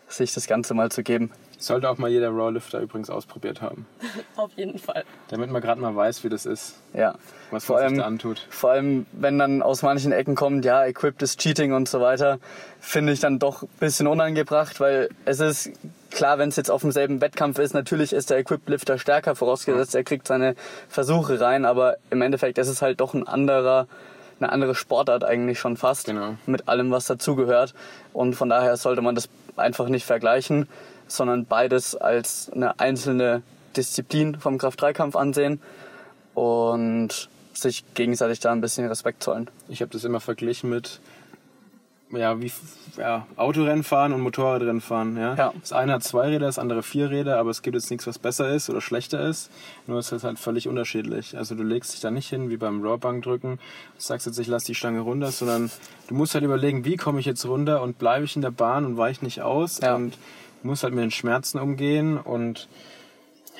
[0.08, 1.32] sich das Ganze mal zu geben.
[1.62, 3.86] Sollte auch mal jeder Rawlifter übrigens ausprobiert haben.
[4.38, 5.04] Auf jeden Fall.
[5.28, 6.76] Damit man gerade mal weiß, wie das ist.
[6.94, 7.16] Ja.
[7.52, 8.48] Was vor man allem, sich da antut.
[8.50, 12.40] Vor allem, wenn dann aus manchen Ecken kommt, ja, Equipped ist Cheating und so weiter,
[12.80, 15.72] finde ich dann doch ein bisschen unangebracht, weil es ist
[16.12, 19.94] klar, wenn es jetzt auf demselben Wettkampf ist, natürlich ist der Equipped Lifter stärker, vorausgesetzt,
[19.96, 20.56] er kriegt seine
[20.88, 23.88] Versuche rein, aber im Endeffekt ist es halt doch ein anderer
[24.42, 26.36] eine andere Sportart eigentlich schon fast Genau.
[26.46, 27.74] mit allem, was dazugehört.
[28.14, 30.70] Und von daher sollte man das einfach nicht vergleichen,
[31.12, 33.42] sondern beides als eine einzelne
[33.76, 35.62] Disziplin vom Kraft-3-Kampf ansehen
[36.34, 39.50] und sich gegenseitig da ein bisschen Respekt zollen.
[39.68, 41.00] Ich habe das immer verglichen mit
[42.12, 42.52] ja, wie
[42.98, 45.16] ja, Autorennen fahren und Motorradrennen fahren.
[45.16, 45.36] Ja?
[45.36, 45.54] Ja.
[45.60, 48.18] Das eine hat zwei Räder, das andere vier Räder, aber es gibt jetzt nichts, was
[48.18, 49.52] besser ist oder schlechter ist.
[49.86, 51.38] Nur es ist halt völlig unterschiedlich.
[51.38, 53.60] Also du legst dich da nicht hin wie beim Rawbankdrücken und
[53.98, 55.70] sagst jetzt, ich lass die Stange runter, sondern
[56.08, 58.86] du musst halt überlegen, wie komme ich jetzt runter und bleibe ich in der Bahn
[58.86, 59.96] und weiche nicht aus Ja.
[59.96, 60.18] und
[60.64, 62.68] musst halt mit den Schmerzen umgehen und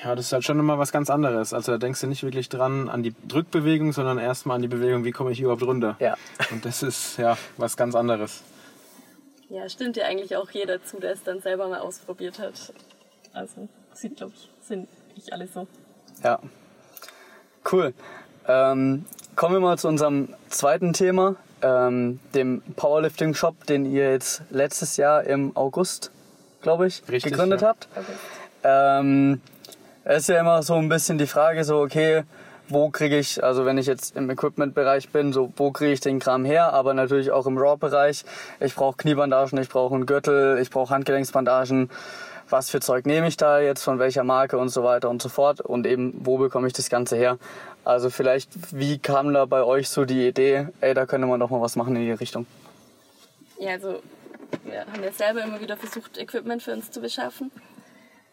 [0.02, 1.52] ja, das ist halt schon immer was ganz anderes.
[1.52, 5.04] Also da denkst du nicht wirklich dran an die Drückbewegung, sondern erstmal an die Bewegung,
[5.04, 5.96] wie komme ich überhaupt runter.
[5.98, 6.16] Ja.
[6.50, 8.42] Und das ist ja was ganz anderes.
[9.50, 12.72] Ja, stimmt ja eigentlich auch jeder zu, der es dann selber mal ausprobiert hat.
[13.32, 15.66] Also, sieht, glaube ich, sind nicht alle so.
[16.22, 16.38] Ja.
[17.70, 17.92] Cool.
[18.46, 19.04] Ähm,
[19.36, 24.96] kommen wir mal zu unserem zweiten Thema, ähm, dem Powerlifting Shop, den ihr jetzt letztes
[24.96, 26.10] Jahr im August,
[26.62, 27.68] glaube ich, Richtig, gegründet ja.
[27.68, 27.88] habt.
[28.62, 29.40] Ähm,
[30.04, 32.24] es ist ja immer so ein bisschen die Frage, so, okay,
[32.68, 36.20] wo kriege ich, also wenn ich jetzt im Equipment-Bereich bin, so, wo kriege ich den
[36.20, 38.24] Kram her, aber natürlich auch im Raw-Bereich.
[38.60, 41.90] Ich brauche Kniebandagen, ich brauche einen Gürtel, ich brauche Handgelenksbandagen.
[42.48, 45.28] Was für Zeug nehme ich da jetzt, von welcher Marke und so weiter und so
[45.28, 47.38] fort und eben, wo bekomme ich das Ganze her?
[47.84, 51.50] Also vielleicht, wie kam da bei euch so die Idee, ey, da könnte man doch
[51.50, 52.46] mal was machen in die Richtung?
[53.58, 54.00] Ja, also
[54.64, 57.50] wir haben ja selber immer wieder versucht, Equipment für uns zu beschaffen.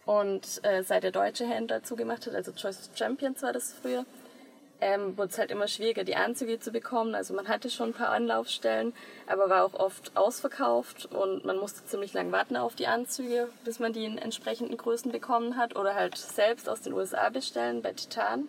[0.05, 4.05] Und äh, seit der deutsche Händler zugemacht hat, also Choice Champions war das früher,
[4.79, 7.15] ähm, wurde es halt immer schwieriger, die Anzüge zu bekommen.
[7.15, 8.93] Also man hatte schon ein paar Anlaufstellen,
[9.25, 13.79] aber war auch oft ausverkauft und man musste ziemlich lang warten auf die Anzüge, bis
[13.79, 17.93] man die in entsprechenden Größen bekommen hat oder halt selbst aus den USA bestellen bei
[17.93, 18.47] Titan.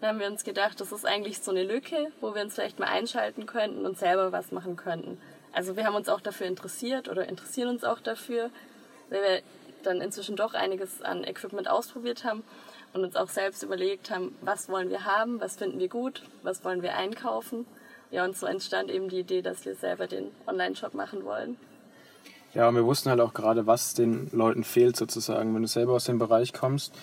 [0.00, 2.78] Dann haben wir uns gedacht, das ist eigentlich so eine Lücke, wo wir uns vielleicht
[2.78, 5.18] mal einschalten könnten und selber was machen könnten.
[5.54, 8.50] Also wir haben uns auch dafür interessiert oder interessieren uns auch dafür,
[9.08, 9.42] weil wir
[9.84, 12.42] dann inzwischen doch einiges an Equipment ausprobiert haben
[12.92, 16.64] und uns auch selbst überlegt haben, was wollen wir haben, was finden wir gut, was
[16.64, 17.66] wollen wir einkaufen.
[18.10, 21.56] Ja, und so entstand eben die Idee, dass wir selber den Online-Shop machen wollen.
[22.54, 25.54] Ja, und wir wussten halt auch gerade, was den Leuten fehlt sozusagen.
[25.54, 26.94] Wenn du selber aus dem Bereich kommst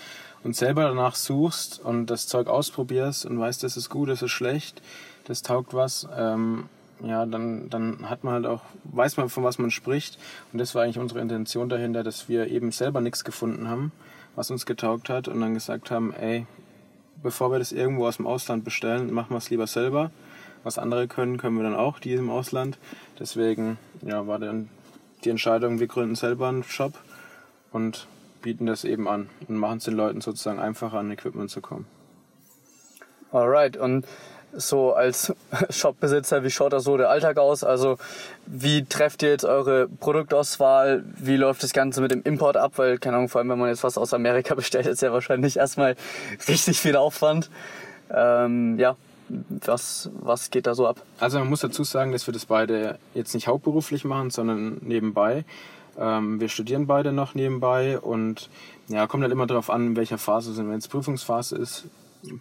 [0.44, 4.32] und selber danach suchst und das Zeug ausprobierst und weißt, das ist gut, das ist
[4.32, 4.82] schlecht,
[5.26, 6.70] das taugt was, ähm,
[7.04, 10.18] ja, dann, dann hat man halt auch, weiß man, von was man spricht.
[10.52, 13.92] Und das war eigentlich unsere Intention dahinter, dass wir eben selber nichts gefunden haben
[14.36, 16.46] was uns getaugt hat und dann gesagt haben, ey,
[17.22, 20.12] bevor wir das irgendwo aus dem Ausland bestellen, machen wir es lieber selber.
[20.64, 22.78] Was andere können, können wir dann auch, die im Ausland.
[23.20, 24.70] Deswegen ja, war dann
[25.24, 26.94] die Entscheidung, wir gründen selber einen Shop
[27.72, 28.08] und
[28.42, 31.86] bieten das eben an und machen es den Leuten sozusagen einfacher an Equipment zu kommen.
[33.32, 34.06] Alright, und
[34.54, 35.34] so als
[35.70, 37.64] Shopbesitzer, wie schaut da so der Alltag aus?
[37.64, 37.98] Also
[38.46, 41.04] wie trefft ihr jetzt eure Produktauswahl?
[41.18, 42.74] Wie läuft das Ganze mit dem Import ab?
[42.76, 45.58] Weil, keine Ahnung, vor allem wenn man jetzt was aus Amerika bestellt, ist ja wahrscheinlich
[45.58, 45.96] erstmal
[46.48, 47.50] richtig viel Aufwand.
[48.10, 48.96] Ähm, ja,
[49.50, 51.02] was, was geht da so ab?
[51.20, 55.46] Also man muss dazu sagen, dass wir das beide jetzt nicht hauptberuflich machen, sondern nebenbei.
[55.98, 58.50] Ähm, wir studieren beide noch nebenbei und
[58.88, 60.70] ja, kommt halt immer darauf an, in welcher Phase sind.
[60.70, 61.86] Wenn es Prüfungsphase ist,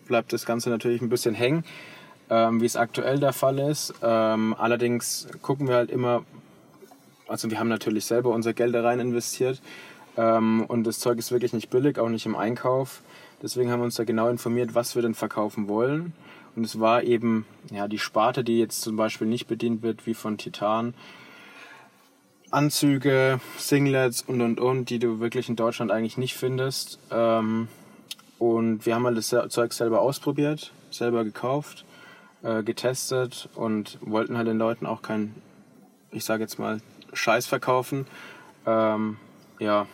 [0.06, 1.64] bleibt das Ganze natürlich ein bisschen hängen
[2.30, 3.92] ähm, wie es aktuell der Fall ist.
[4.02, 6.24] Ähm, allerdings gucken wir halt immer,
[7.26, 9.60] also wir haben natürlich selber unser Geld da rein investiert
[10.16, 13.02] ähm, und das Zeug ist wirklich nicht billig, auch nicht im Einkauf.
[13.42, 16.12] Deswegen haben wir uns da genau informiert, was wir denn verkaufen wollen.
[16.54, 20.14] Und es war eben ja, die Sparte, die jetzt zum Beispiel nicht bedient wird, wie
[20.14, 20.94] von Titan.
[22.50, 26.98] Anzüge, Singlets und und und, die du wirklich in Deutschland eigentlich nicht findest.
[27.10, 27.68] Ähm,
[28.38, 31.84] und wir haben halt das Zeug selber ausprobiert, selber gekauft
[32.42, 35.40] äh, getestet und wollten halt den Leuten auch keinen,
[36.10, 36.80] ich sage jetzt mal,
[37.12, 38.06] Scheiß verkaufen.
[38.66, 39.18] Ähm,
[39.58, 39.86] ja,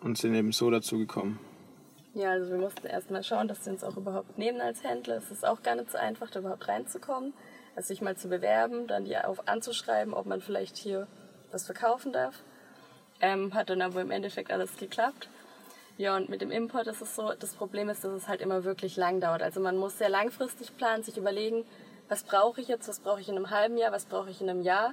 [0.00, 1.38] und sind eben so dazu gekommen.
[2.14, 5.16] Ja, also wir mussten erstmal schauen, dass sie uns auch überhaupt nehmen als Händler.
[5.16, 7.34] Es ist auch gar nicht so einfach, da überhaupt reinzukommen.
[7.74, 11.06] Also sich mal zu bewerben, dann die auf anzuschreiben, ob man vielleicht hier
[11.52, 12.42] was verkaufen darf.
[13.20, 15.28] Ähm, hat dann aber im Endeffekt alles geklappt.
[15.98, 18.64] Ja, und mit dem Import ist es so, das Problem ist, dass es halt immer
[18.64, 19.42] wirklich lang dauert.
[19.42, 21.64] Also man muss sehr langfristig planen, sich überlegen,
[22.08, 24.50] was brauche ich jetzt, was brauche ich in einem halben Jahr, was brauche ich in
[24.50, 24.92] einem Jahr.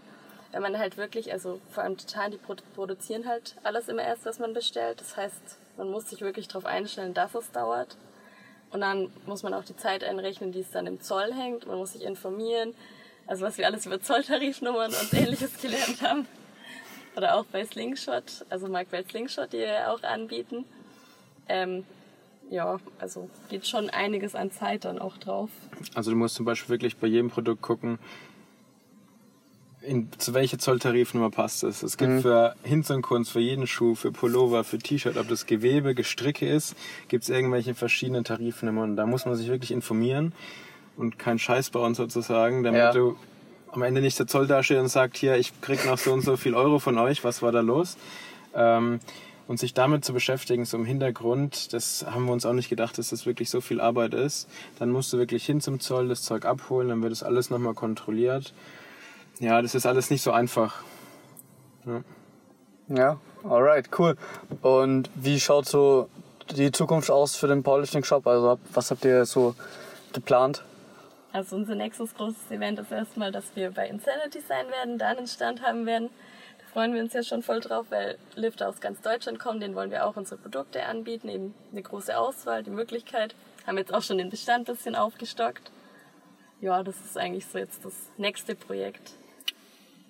[0.54, 2.40] Wenn man halt wirklich, also vor allem Titan, die
[2.76, 5.02] produzieren halt alles immer erst, was man bestellt.
[5.02, 7.98] Das heißt, man muss sich wirklich darauf einstellen, dass es dauert.
[8.72, 11.68] Und dann muss man auch die Zeit einrechnen, die es dann im Zoll hängt.
[11.68, 12.76] Man muss sich informieren.
[13.28, 16.28] Also was wir alles über Zolltarifnummern und ähnliches gelernt haben.
[17.18, 20.66] Oder auch bei Slingshot, also Marktwelt Slingshot, die wir auch anbieten.
[21.48, 21.84] Ähm,
[22.50, 25.50] ja, also geht schon einiges an Zeit dann auch drauf.
[25.96, 28.00] Also du musst zum Beispiel wirklich bei jedem Produkt gucken,
[29.82, 31.84] in, zu welcher Zolltarifnummer passt es.
[31.84, 32.22] Es gibt mhm.
[32.22, 36.48] für Hinz und Kunst, für jeden Schuh, für Pullover, für T-Shirt, ob das Gewebe, Gestricke
[36.48, 36.76] ist,
[37.10, 38.96] gibt es irgendwelche verschiedenen Tarifnummern.
[38.96, 40.34] Da muss man sich wirklich informieren
[40.96, 42.92] und keinen Scheiß bauen sozusagen, damit ja.
[42.92, 43.18] du
[43.72, 46.38] am Ende nicht der Zoll dasteht und sagt, hier, ich krieg noch so und so
[46.38, 47.98] viel Euro von euch, was war da los?
[48.56, 49.00] Ähm,
[49.48, 52.98] und sich damit zu beschäftigen, so im Hintergrund, das haben wir uns auch nicht gedacht,
[52.98, 54.50] dass das wirklich so viel Arbeit ist.
[54.80, 57.74] Dann musst du wirklich hin zum Zoll, das Zeug abholen, dann wird das alles nochmal
[57.74, 58.54] kontrolliert.
[59.40, 60.84] Ja, das ist alles nicht so einfach.
[61.86, 62.04] Ja.
[62.90, 64.16] Ja, alright, cool.
[64.62, 66.10] Und wie schaut so
[66.56, 68.28] die Zukunft aus für den Powerlifting Shop?
[68.28, 69.56] Also was habt ihr so
[70.12, 70.64] geplant?
[71.32, 75.28] Also unser nächstes großes Event ist erstmal, dass wir bei Insanity sein werden, da einen
[75.28, 76.10] Stand haben werden
[76.74, 79.92] freuen wir uns ja schon voll drauf, weil Lifter aus ganz Deutschland kommen, denen wollen
[79.92, 83.36] wir auch unsere Produkte anbieten, eben eine große Auswahl, die Möglichkeit.
[83.68, 85.72] Haben jetzt auch schon den Bestand ein bisschen aufgestockt.
[86.62, 89.12] Ja, das ist eigentlich so jetzt das nächste Projekt.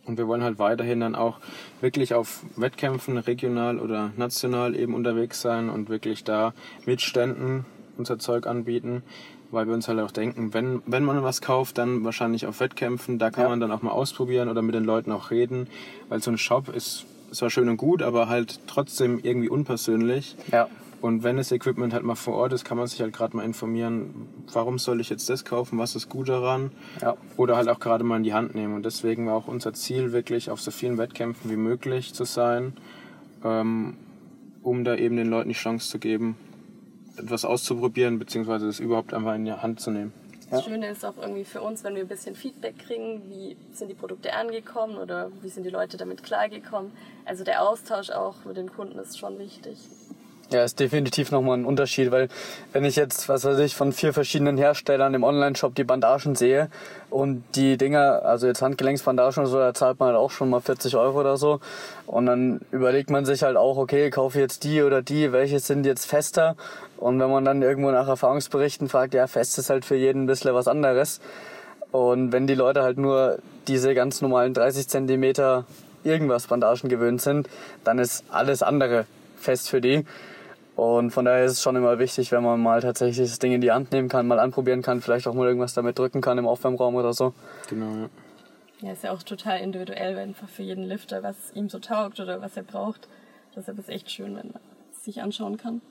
[0.06, 1.40] Und wir wollen halt weiterhin dann auch
[1.82, 6.54] wirklich auf Wettkämpfen regional oder national eben unterwegs sein und wirklich da
[6.86, 7.66] mit Ständen
[7.98, 9.04] unser Zeug anbieten
[9.54, 13.20] weil wir uns halt auch denken, wenn, wenn man was kauft, dann wahrscheinlich auf Wettkämpfen,
[13.20, 13.50] da kann ja.
[13.50, 15.68] man dann auch mal ausprobieren oder mit den Leuten auch reden,
[16.10, 20.36] weil so ein Shop ist zwar schön und gut, aber halt trotzdem irgendwie unpersönlich.
[20.52, 20.68] Ja.
[21.02, 23.44] Und wenn das Equipment halt mal vor Ort ist, kann man sich halt gerade mal
[23.44, 26.72] informieren, warum soll ich jetzt das kaufen, was ist gut daran?
[27.02, 27.16] Ja.
[27.36, 28.74] Oder halt auch gerade mal in die Hand nehmen.
[28.74, 32.72] Und deswegen war auch unser Ziel, wirklich auf so vielen Wettkämpfen wie möglich zu sein,
[33.44, 33.98] ähm,
[34.62, 36.38] um da eben den Leuten die Chance zu geben,
[37.18, 40.14] etwas auszuprobieren, beziehungsweise es überhaupt einfach in die Hand zu nehmen.
[40.50, 43.88] Das Schöne ist auch irgendwie für uns, wenn wir ein bisschen Feedback kriegen, wie sind
[43.88, 46.92] die Produkte angekommen oder wie sind die Leute damit klargekommen.
[47.26, 49.78] Also der Austausch auch mit den Kunden ist schon wichtig.
[50.54, 52.28] Ja, ist definitiv nochmal ein Unterschied, weil
[52.74, 56.70] wenn ich jetzt, was weiß ich, von vier verschiedenen Herstellern im Online-Shop die Bandagen sehe
[57.10, 60.62] und die Dinger, also jetzt Handgelenksbandagen oder so, da zahlt man halt auch schon mal
[60.62, 61.60] 40 Euro oder so.
[62.06, 65.60] Und dann überlegt man sich halt auch, okay, kaufe ich jetzt die oder die, welche
[65.60, 66.56] sind jetzt fester?
[66.98, 70.28] Und wenn man dann irgendwo nach Erfahrungsberichten fragt, ja, fest ist halt für jeden ein
[70.28, 71.20] bisschen was anderes.
[71.92, 75.66] Und wenn die Leute halt nur diese ganz normalen 30 Zentimeter
[76.04, 77.50] irgendwas Bandagen gewöhnt sind,
[77.84, 80.06] dann ist alles andere fest für die.
[80.76, 83.62] Und von daher ist es schon immer wichtig, wenn man mal tatsächlich das Ding in
[83.62, 86.48] die Hand nehmen kann, mal anprobieren kann, vielleicht auch mal irgendwas damit drücken kann im
[86.48, 87.34] Aufwärmraum oder so.
[87.70, 88.10] Genau, ja.
[88.82, 92.42] Ja, ist ja auch total individuell, einfach für jeden Lifter, was ihm so taugt oder
[92.42, 93.08] was er braucht.
[93.56, 94.60] Deshalb ist es echt schön, wenn man
[94.92, 95.82] es sich anschauen kann.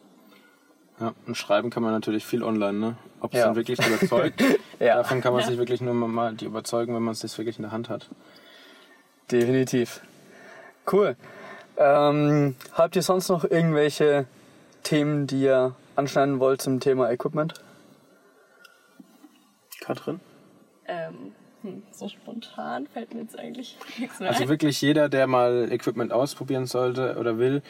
[1.01, 2.97] Ja, und schreiben kann man natürlich viel online, ne?
[3.21, 3.47] Ob es Ja.
[3.47, 4.43] dann wirklich überzeugt,
[4.81, 4.97] Ja.
[4.97, 7.63] davon kann man sich wirklich nur mal die überzeugen, wenn man es das wirklich in
[7.63, 8.09] der Hand hat.
[9.31, 10.03] Definitiv.
[10.91, 11.17] Cool.
[11.79, 14.27] Ähm, habt ihr sonst noch irgendwelche
[14.83, 17.55] Themen, die ihr anschneiden wollt zum Thema Equipment?
[19.81, 20.21] Katrin?
[20.87, 25.69] Ähm, hm, so spontan fällt mir jetzt eigentlich nichts mehr Also wirklich jeder, der mal
[25.71, 27.63] Equipment ausprobieren sollte oder will,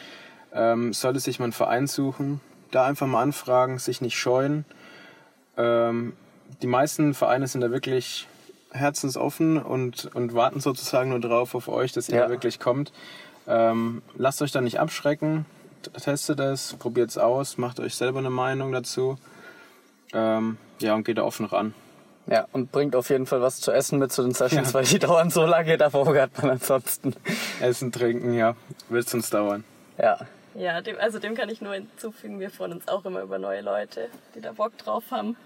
[0.52, 4.64] ähm, sollte sich mal einen Verein suchen, da einfach mal anfragen, sich nicht scheuen.
[5.56, 6.14] Ähm,
[6.62, 8.28] die meisten Vereine sind da wirklich
[8.70, 12.24] herzensoffen und, und warten sozusagen nur drauf auf euch, dass ihr Ja.
[12.24, 12.92] da wirklich kommt.
[13.46, 15.44] Ähm, lasst euch da nicht abschrecken,
[15.84, 19.18] testet es, probiert es aus, macht euch selber eine Meinung dazu.
[20.12, 21.74] Ähm, ja, und geht da offen ran.
[22.26, 24.74] Ja, und bringt auf jeden Fall was zu essen mit zu den Sessions, Ja.
[24.74, 27.14] weil die dauern so lange, da verhungert man ansonsten.
[27.60, 28.54] Essen, trinken, ja,
[28.88, 29.64] wird es uns dauern.
[29.98, 30.18] Ja,
[30.54, 32.38] Ja, dem, also dem kann ich nur hinzufügen.
[32.38, 35.36] Wir freuen uns auch immer über neue Leute, die da Bock drauf haben.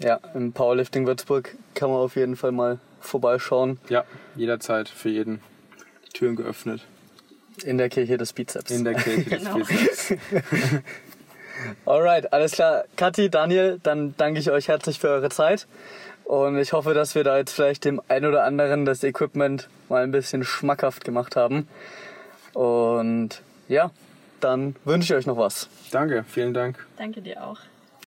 [0.00, 3.78] ja, im Powerlifting Würzburg kann man auf jeden Fall mal vorbeischauen.
[3.88, 5.40] Ja, jederzeit für jeden
[6.06, 6.80] die Türen geöffnet.
[7.64, 8.70] In der Kirche des Bizeps.
[8.70, 9.56] In der Kirche des Genau.
[9.58, 10.14] Bizeps.
[11.86, 12.84] Alright, alles klar.
[12.96, 15.66] Kathi, Daniel, dann danke ich euch herzlich für eure Zeit.
[16.24, 20.02] Und ich hoffe, dass wir da jetzt vielleicht dem ein oder anderen das Equipment mal
[20.02, 21.68] ein bisschen schmackhaft gemacht haben.
[22.54, 23.90] Und ja,
[24.40, 25.68] dann wünsche ich euch noch was.
[25.90, 26.84] Danke, vielen Dank.
[26.96, 27.58] Danke dir auch.